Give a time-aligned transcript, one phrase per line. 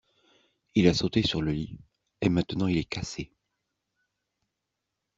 [0.73, 1.77] Il a sauté sur le lit
[2.21, 3.31] et maintenant il est cassé.